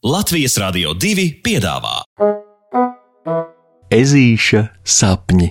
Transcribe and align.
Latvijas 0.00 0.54
Rādio 0.56 0.94
2 0.96 1.42
piedāvā 1.44 1.98
Ezīša 3.92 4.62
sapņi. 4.80 5.50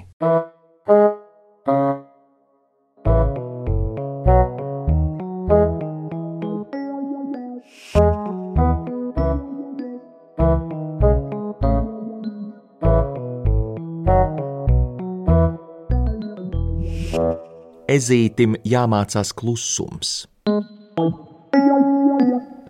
Ezītim 17.86 18.58
jāmācās 18.66 19.30
klusums. 19.38 20.24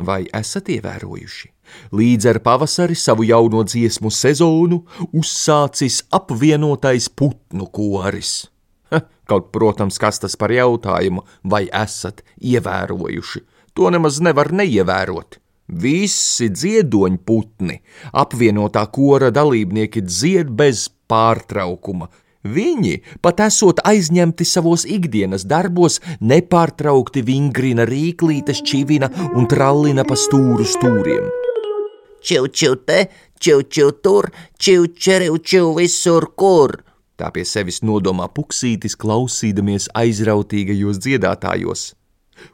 Vai 0.10 0.24
esat 0.34 0.70
ievērojuši? 0.74 1.50
Līdz 1.94 2.30
ar 2.32 2.40
pavasari 2.42 2.96
savu 2.98 3.28
jauno 3.30 3.62
dziesmu 3.68 4.10
sezonu 4.10 4.80
uzsācis 5.14 6.00
apvienotais 6.18 7.10
putnu 7.14 7.68
koris. 7.70 8.48
Ha, 8.90 9.04
kaut, 9.30 9.52
protams, 9.54 10.00
kas 10.02 10.18
tas 10.24 10.34
par 10.40 10.54
jautājumu, 10.56 11.22
vai 11.46 11.68
esat 11.70 12.24
ievērojuši? 12.42 13.44
To 13.78 13.92
nemaz 13.94 14.18
nevar 14.26 14.50
neievērot. 14.56 15.38
Visi 15.70 16.48
dziedoņu 16.50 17.22
putni, 17.30 17.76
apvienotā 18.18 18.88
kora 18.90 19.30
dalībnieki 19.30 20.02
dzied 20.08 20.50
bez 20.58 20.88
pārtraukuma, 21.10 22.10
Viņi, 22.48 23.02
pat 23.20 23.42
esot 23.44 23.82
aizņemti 23.84 24.46
savos 24.48 24.86
ikdienas 24.88 25.44
darbos, 25.44 26.00
nepārtraukti 26.24 27.24
vingrina 27.28 27.84
rīklītes, 27.84 28.62
čivina 28.64 29.10
un 29.36 29.48
trallina 29.52 30.06
pa 30.08 30.16
stūru 30.16 30.64
stūriem. 30.64 31.28
Čiu, 32.24 32.48
čiu 32.48 32.78
te, 32.88 33.10
čiu, 33.40 33.64
čiu 33.64 33.92
tur, 33.92 34.30
čiu, 34.58 34.88
čeriu, 34.88 35.38
čiu 35.40 35.74
visur, 35.76 36.32
kur. 36.36 36.80
Tā 37.20 37.28
pie 37.36 37.44
sevis 37.44 37.82
nodomā 37.84 38.30
puksītis, 38.32 38.96
klausīdamies 38.96 39.90
aizrautīgajos 40.00 41.02
dziedātājos. 41.04 41.90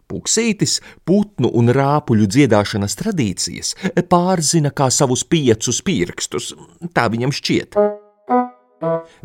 Puksītis 0.09 0.79
putnu 1.05 1.51
un 1.53 1.69
rāpuļu 1.69 2.25
dziedāšanas 2.25 2.97
tradīcijas 2.97 3.75
pārzina 4.09 4.73
kā 4.73 4.89
savus 4.89 5.21
piecus 5.29 5.83
pirkstus, 5.85 6.55
tā 6.97 7.05
viņam 7.13 7.33
šķiet. 7.37 7.77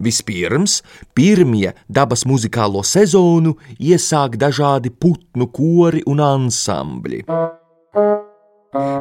Vispirms, 0.00 0.80
pirmie 1.14 1.72
dabas 1.88 2.26
muzikālo 2.28 2.84
sezonu 2.86 3.56
iesāk 3.78 4.38
dažādi 4.40 4.92
putnu 4.92 5.50
kori 5.54 6.04
un 6.08 6.22
ansambļi. 6.24 7.24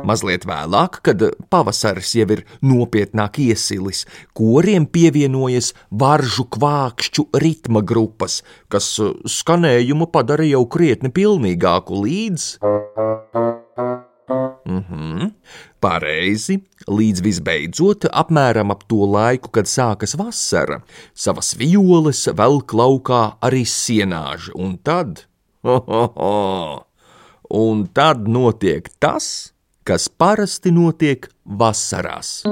Mazliet 0.09 0.47
vēlāk, 0.49 0.97
kad 1.05 1.21
pavasaris 1.53 2.15
jau 2.17 2.25
ir 2.33 2.41
nopietnāk 2.65 3.37
iesilis, 3.43 4.07
koriem 4.33 4.87
pievienojas 4.89 5.75
varžu 5.91 6.47
kvākšķu 6.55 7.27
ritma 7.43 7.85
grupas, 7.85 8.41
kas 8.73 8.95
skanējumu 9.29 10.09
padara 10.09 10.47
jau 10.49 10.65
krietni 10.65 11.13
pilnīgāku 11.13 12.01
līdz. 14.69 14.89
Mhm, 14.89 15.27
pareizi, 15.79 16.59
līdz 16.87 17.21
visbeidzot, 17.23 18.05
apmēram 18.11 18.71
ap 18.71 18.83
to 18.87 19.05
laiku, 19.05 19.49
kad 19.49 19.65
sākas 19.65 20.15
vasara, 20.15 20.81
savas 21.13 21.55
violes 21.55 22.27
velk 22.27 22.73
laukā 22.73 23.39
arī 23.41 23.65
sienāži, 23.65 24.51
un 24.55 24.77
tad, 24.77 25.25
ho, 25.63 25.79
ho, 25.87 26.03
ho, 26.15 26.85
un 27.49 27.87
tad 27.87 28.27
notiek 28.27 28.89
tas, 28.99 29.53
kas 29.83 30.09
parasti 30.09 30.71
notiek 30.71 31.29
vasarās. 31.45 32.43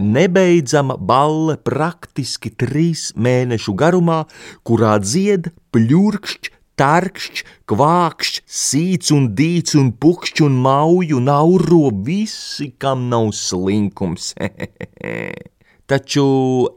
Nebeidzama 0.00 0.96
balle 0.96 1.56
praktiski 1.56 2.50
trīs 2.50 3.10
mēnešu 3.16 3.74
garumā, 3.74 4.24
kurā 4.62 4.98
dzied, 5.02 5.50
pļurkšķ, 5.72 6.59
tarkšķ, 6.80 7.44
kvākšķ, 7.68 8.42
sīc 8.46 9.12
un 9.16 9.30
dīc 9.36 9.74
un 9.80 9.92
pukšķ 10.00 10.44
un 10.46 10.58
mauju 10.64 11.20
nauro 11.22 11.90
visi, 12.06 12.72
kam 12.80 13.08
nav 13.12 13.32
slinkums. 13.36 14.32
Taču, 15.90 16.24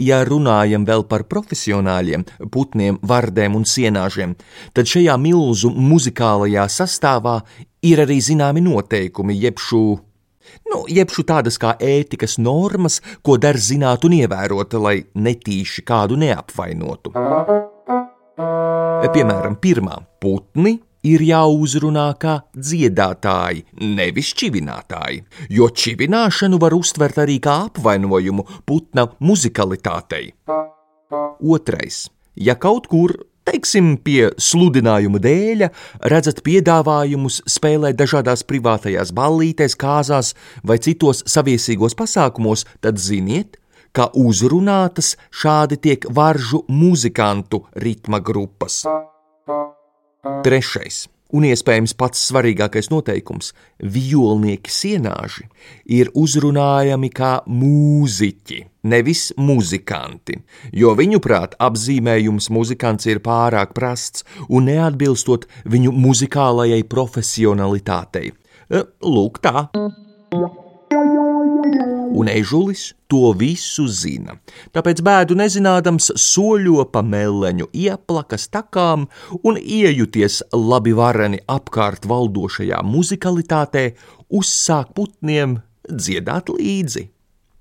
ja 0.01 0.23
runājam 0.25 0.87
vēl 0.89 1.03
par 1.05 1.27
profesionāļiem, 1.29 2.23
putniem, 2.53 2.97
vardēm 3.05 3.59
un 3.59 3.67
sienāžiem, 3.69 4.33
tad 4.73 4.89
šajā 4.89 5.19
milzu 5.21 5.69
muzikālajā 5.69 6.65
sastāvā 6.79 7.35
ir 7.85 8.01
arī 8.01 8.17
zināmi 8.25 8.65
noteikumi, 8.65 9.37
jeb 9.37 9.61
šo 9.61 9.85
Nu, 10.69 10.83
jebšu 10.91 11.23
tādas 11.25 11.55
kā 11.57 11.71
ētikas 11.81 12.35
normas, 12.37 12.99
ko 13.25 13.37
der 13.41 13.57
zināt 13.57 14.03
un 14.05 14.17
ievērot, 14.19 14.75
lai 14.77 14.97
netīši 15.15 15.85
kādu 15.87 16.19
neapvainotu. 16.19 17.13
Piemēram, 18.38 19.59
pirmā 19.61 19.99
putni 20.23 20.79
ir 21.05 21.21
jāuzrunā 21.27 22.05
kā 22.17 22.38
dziedātāji, 22.55 23.66
nevis 23.94 24.31
čivinātāji, 24.39 25.19
jo 25.53 25.67
čivināšanu 25.69 26.57
var 26.63 26.73
uztvert 26.73 27.19
arī 27.25 27.38
kā 27.44 27.59
apvainojumu 27.67 28.47
putna 28.66 29.05
muzikalitātei. 29.19 30.31
Otrais, 31.44 32.07
ja 32.33 32.57
kaut 32.57 32.89
kur 32.89 33.13
Teiksim, 33.44 33.97
pie 33.99 34.29
sludinājuma 34.39 35.19
dēļ 35.19 35.65
redzat 36.07 36.38
piedāvājumus 36.45 37.41
spēlēt 37.51 37.97
dažādās 38.00 38.45
privātajās 38.47 39.11
ballītēs, 39.11 39.75
kāzās 39.75 40.31
vai 40.63 40.77
citos 40.79 41.25
saviesīgos 41.27 41.97
pasākumos, 42.00 42.63
tad 42.79 43.01
ziniet, 43.03 43.59
ka 43.93 44.09
uzrunātas 44.17 45.15
šādi 45.31 45.79
tiek 45.87 46.05
varžu 46.09 46.63
muzikantu 46.67 47.63
ritma 47.75 48.19
grupas. 48.19 48.83
Trešais 50.43 51.03
un 51.33 51.47
iespējams 51.47 51.95
pats 51.97 52.21
svarīgākais 52.29 52.91
noteikums- 52.93 53.51
violnieki 53.95 54.71
sienāži 54.71 55.47
ir 55.85 56.11
uzrunājami 56.13 57.09
kā 57.09 57.33
mūziķi, 57.47 58.59
nevis 58.83 59.31
muzikanti, 59.37 60.39
jo 60.71 60.95
viņuprāt 60.95 61.57
apzīmējums 61.59 62.49
muzikants 62.49 63.05
ir 63.05 63.19
pārāk 63.19 63.73
prasts 63.73 64.23
un 64.49 64.65
neatbilstot 64.65 65.47
viņu 65.65 65.91
muzikālajai 65.91 66.83
profesionalitātei. 66.83 68.31
Lūk 69.01 69.41
tā! 69.41 69.69
Un 72.13 72.29
ežulis 72.31 72.91
to 73.12 73.31
visu 73.38 73.85
zina. 73.90 74.38
Tāpēc 74.74 75.01
bēdu 75.06 75.38
nezinādams 75.38 76.12
soļo 76.19 76.85
pa 76.94 77.03
meleņu 77.06 77.69
ieplakas 77.74 78.47
takām 78.53 79.07
un 79.44 79.59
iejuties 79.59 80.41
labi 80.53 80.94
vareni 80.97 81.41
apkārt 81.50 82.07
valdošajā 82.09 82.81
muzikalitātē, 82.85 83.85
uzsāk 84.34 84.94
putniem 84.97 85.59
dziedāt 85.90 86.53
līdzi. 86.53 87.09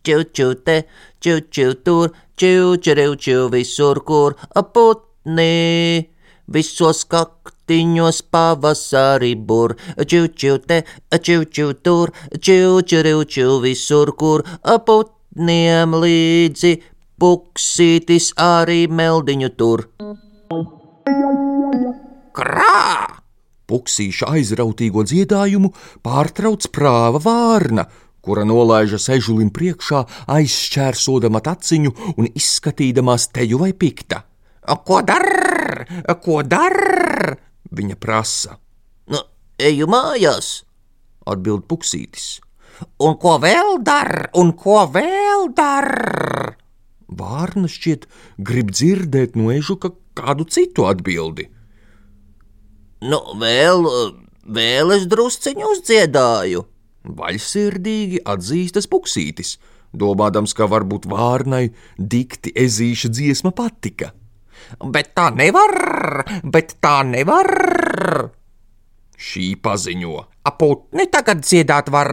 Ču, 0.03 0.23
ču 0.35 0.49
te, 0.67 0.83
ču, 1.23 1.39
ču 1.51 1.75
tur, 1.85 2.11
ču, 2.37 2.77
ču, 2.83 3.15
ču, 3.15 3.37
visur, 3.53 4.03
kur 4.03 4.35
putni, 4.75 6.09
visos 6.51 7.05
kakt 7.07 7.62
Naktiņos 7.73 8.19
pavasarī 8.29 9.33
bur, 9.49 9.73
čiu 10.05 10.27
čiu 10.29 10.59
te, 10.61 10.83
čiu 11.09 11.47
čiu 11.49 11.73
tur, 11.73 12.11
čiu 12.37 12.83
čiu 12.85 13.25
čiu 13.25 13.61
visur, 13.65 14.13
kur 14.13 14.45
putniem 14.61 15.95
līdzi 15.97 16.73
puksītis 17.17 18.35
arī 18.37 18.93
meldiņu 18.93 19.49
tur. 19.57 19.87
Krā! 22.37 23.09
Puksīša 23.65 24.29
aizrautīgo 24.37 25.07
dziedājumu 25.09 25.71
pārtrauc 26.05 26.67
prāva 26.77 27.23
vārna, 27.25 27.87
kura 28.21 28.45
nolaižas 28.45 29.09
ežulim 29.17 29.49
priekšā, 29.49 30.05
aizšķērsodama 30.29 31.41
taciņu 31.41 31.95
un 32.19 32.29
izskatīdamās 32.35 33.31
teju 33.33 33.65
vai 33.65 33.73
pikta. 33.73 34.27
Ko 34.85 35.01
dar? 35.01 35.87
Ko 36.21 36.43
dar? 36.45 36.77
Viņa 37.73 37.99
prasa. 38.01 38.59
Nu, 39.11 39.23
eju 39.61 39.89
mājās, 39.91 40.63
atbild 41.29 41.67
puksītis. 41.71 42.41
Un 43.03 43.17
ko 43.21 43.37
vēl 43.43 43.79
dar, 43.85 44.29
un 44.39 44.53
ko 44.59 44.83
vēl 44.91 45.51
dar? 45.57 46.57
Vārna 47.13 47.69
šķiet 47.69 48.07
grib 48.41 48.73
dzirdēt 48.73 49.37
no 49.37 49.51
ežuka 49.53 49.93
kādu 50.17 50.47
citu 50.49 50.87
atbildi. 50.89 51.49
Nu, 53.03 53.19
vēl, 53.39 53.87
vēl 54.47 54.97
es 54.97 55.09
drusciņu 55.11 55.69
uzdziedāju. 55.75 56.65
Vaļsirdīgi 57.03 58.23
atzīstas 58.31 58.87
puksītis, 58.91 59.57
domādams, 59.93 60.55
ka 60.55 60.69
varbūt 60.71 61.09
vārnai 61.11 61.73
dikti 61.99 62.55
ezīša 62.55 63.11
dziesma 63.11 63.51
patika. 63.59 64.13
Bet 64.83 65.13
tā 65.17 65.31
nevar, 65.35 66.23
bet 66.43 66.77
tā 66.83 67.01
nevar. 67.07 67.51
Šī 69.23 69.53
paziņo. 69.63 70.15
Putni 70.59 71.07
tagad 71.11 71.43
dziedāt 71.47 71.91
var, 71.95 72.11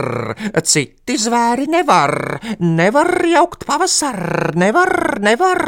citi 0.61 1.15
zvēri 1.17 1.65
nevar, 1.69 2.13
nevar 2.61 3.09
jaukt 3.25 3.65
pavasar, 3.65 4.53
nevar, 4.57 5.17
nevar. 5.21 5.63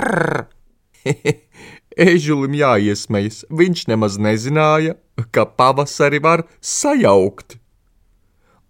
Ežulim 2.11 2.53
jāiesmejas, 2.55 3.41
viņš 3.49 3.87
nemaz 3.89 4.19
nezināja, 4.21 4.95
ka 5.33 5.45
pavasari 5.45 6.21
var 6.23 6.45
sajaukt. 6.61 7.57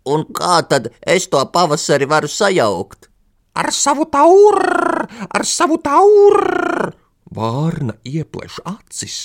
Un 0.07 0.25
kā 0.33 0.61
tad 0.65 0.89
es 1.05 1.27
to 1.29 1.43
pavasari 1.53 2.07
varu 2.09 2.31
sajaukt? 2.31 3.11
Ar 3.53 3.69
savu 3.75 4.07
tauru, 4.09 5.05
ar 5.27 5.45
savu 5.45 5.77
tauru! 5.83 6.95
Vārna 7.31 7.95
iepleš 8.03 8.59
acis 8.67 9.19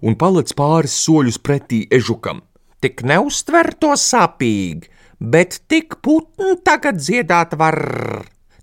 un 0.00 0.16
palec 0.18 0.52
pāris 0.56 0.94
soļus 1.04 1.38
pretī 1.42 1.82
ežukam. 1.92 2.42
Tik 2.82 3.04
neuztver 3.06 3.74
to 3.78 3.92
sāpīgi, 3.98 4.88
bet 5.20 5.60
tik 5.70 5.98
putni 6.02 6.56
tagad 6.66 6.98
dziedāt 7.02 7.54
var. 7.58 7.78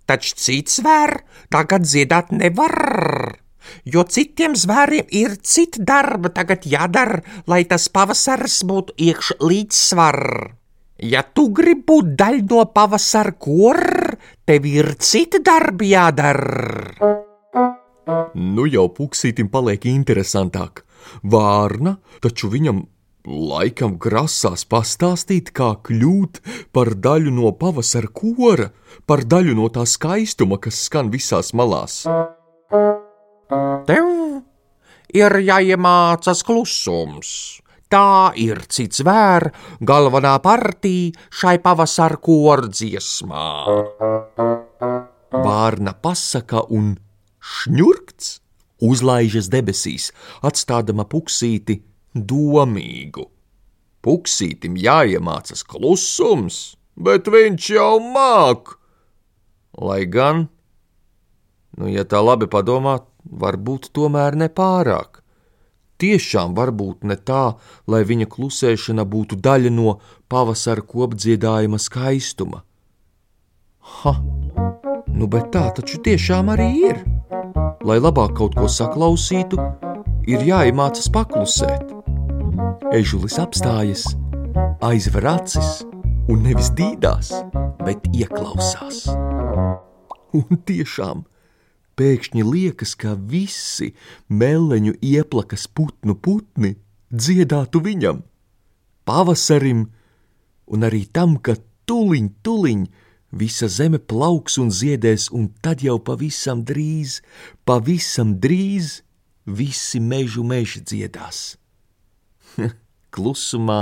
Taču 0.09 0.33
cits 0.41 0.79
zvēr 0.79 1.19
tagad 1.53 1.85
dziedāt 1.85 2.33
nevar. 2.33 3.37
Jo 3.85 4.03
citiem 4.09 4.55
zvēriem 4.57 5.11
ir 5.13 5.35
cita 5.45 5.83
darba 5.85 6.31
tagad 6.33 6.65
jādara, 6.65 7.21
lai 7.45 7.61
tas 7.69 7.85
pavasars 7.93 8.63
būtu 8.65 8.97
iekš 8.97 9.35
līdzsvar. 9.43 10.19
Ja 11.05 11.21
tu 11.23 11.47
gribi 11.55 11.85
būt 11.87 12.15
daļa 12.19 12.43
no 12.49 12.65
pavasara 12.73 13.37
kora, 13.37 14.17
tev 14.49 14.65
ir 14.67 14.95
cita 14.97 15.39
darba 15.45 15.85
jādara. 15.93 17.28
Nu 18.35 18.65
jau 18.69 18.87
puksītim 18.93 19.49
paliek 19.51 19.85
interesantāk. 19.89 20.83
Vārna, 21.23 21.97
taču 22.23 22.49
viņam 22.51 22.83
laikam 23.29 23.97
grasās 24.01 24.65
pastāstīt, 24.69 25.51
kā 25.55 25.73
kļūt 25.85 26.41
par 26.73 26.93
daļu 26.95 27.33
no 27.35 27.51
pavasara 27.59 28.09
kora, 28.13 28.69
par 29.05 29.25
daļu 29.25 29.55
no 29.59 29.69
tā 29.73 29.85
skaistuma, 29.89 30.59
kas 30.61 30.85
skan 30.87 31.11
visās 31.13 31.53
malās. 31.53 32.03
Tev 33.89 34.05
ir 35.13 35.39
jāiemācās 35.45 36.45
klusums. 36.45 37.31
Tā 37.89 38.29
ir 38.37 38.61
cits 38.69 39.01
vēr, 39.01 39.47
galvenā 39.81 40.35
partija 40.45 41.15
šai 41.33 41.55
pavasara 41.63 42.19
kordziesmā. 42.21 43.45
Vārna 45.33 45.95
pasaka 45.97 46.67
un 46.69 46.91
šņurkts 47.39 48.39
uzlaižas 48.83 49.49
debesīs, 49.51 50.09
atstādama 50.45 51.05
puksīti 51.09 51.81
domīgu. 52.15 53.27
Puksītim 53.99 54.77
jāiemācās 54.79 55.65
klusums, 55.67 56.59
bet 56.95 57.27
viņš 57.27 57.69
jau 57.75 57.95
māk. 57.99 58.77
Lai 59.79 60.03
gan, 60.07 60.47
nu, 61.77 61.89
ja 61.91 62.05
tā 62.07 62.21
labi 62.23 62.47
padomā, 62.51 62.99
varbūt 63.23 63.91
tomēr 63.95 64.39
nepārāk. 64.39 65.19
Tiešām 65.99 66.55
varbūt 66.55 67.03
ne 67.03 67.17
tā, 67.19 67.59
lai 67.91 68.05
viņa 68.07 68.29
klusēšana 68.31 69.03
būtu 69.03 69.35
daļa 69.43 69.71
no 69.75 69.97
pavasara 70.31 70.85
kopdziedājuma 70.87 71.79
skaistuma. 71.79 72.63
Ha! 73.99 74.15
Nu, 75.11 75.27
bet 75.27 75.49
tā 75.51 75.65
taču 75.75 75.99
tiešām 76.05 76.53
arī 76.55 76.69
ir. 76.87 77.03
Lai 77.79 77.95
labāk 77.95 78.33
kaut 78.35 78.57
ko 78.59 78.67
saklausītu, 78.67 79.55
ir 80.27 80.41
jāiemācās 80.43 81.07
paklusēt. 81.15 81.93
Ežulis 82.91 83.37
apstājas, 83.39 84.03
aizver 84.83 85.27
acis 85.31 85.85
un 86.27 86.43
nevis 86.43 86.73
dīdās, 86.75 87.31
bet 87.85 88.03
ieklausās. 88.11 89.05
Un 90.35 90.59
tiešām 90.67 91.23
pēkšņi 91.95 92.43
liekas, 92.43 92.97
ka 92.99 93.15
visi 93.15 93.93
meleņu 94.27 94.97
ieplakas 94.99 95.69
putnu 95.71 96.17
putni 96.19 96.75
dziedātu 97.15 97.79
viņam, 97.85 98.19
pavasarim, 99.07 99.87
un 100.67 100.83
arī 100.83 101.05
tam, 101.15 101.39
ka 101.39 101.55
tuliņ, 101.87 102.27
tuliņ 102.43 102.83
visa 103.31 103.67
zeme 103.69 103.99
plauks 103.99 104.57
un 104.61 104.71
ziedēs, 104.73 105.29
un 105.35 105.49
tad 105.61 105.83
jau 105.85 105.99
pavisam 106.01 106.63
drīz, 106.65 107.19
pavisam 107.65 108.35
drīz 108.41 109.01
visi 109.45 110.01
mežu 110.01 110.43
meži 110.43 110.81
dziedās. 110.81 111.57
Klusumā 113.13 113.81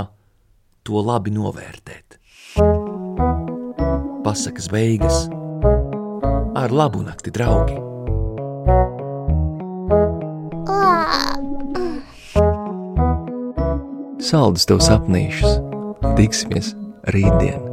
to 0.84 1.00
labi 1.04 1.32
novērtēt. 1.34 2.18
Pasakas 4.24 4.68
beigas 4.72 5.28
ar 6.58 6.72
labu 6.74 7.04
nakti, 7.06 7.30
draugi! 7.30 7.78
Saldus 14.28 14.66
tev 14.68 14.82
sapnīšus! 14.84 15.62
Tiksimies 16.18 16.74
rītdien! 17.14 17.67